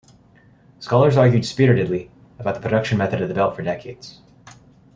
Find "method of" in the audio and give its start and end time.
2.97-3.27